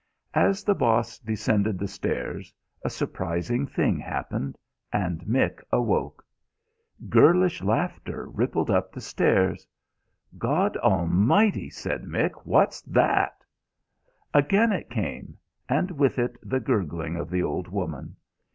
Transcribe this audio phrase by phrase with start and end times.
[0.33, 2.51] As the Boss descended the stairs,
[2.83, 4.57] a surprising thing happened
[4.91, 6.25] and Mick awoke.
[7.07, 9.67] Girlish laughter rippled up the stairs!
[10.39, 13.45] "God Almighty," said Mick, "what's that?"
[14.33, 15.37] Again it came,
[15.69, 18.15] and with it the gurgling of the old woman.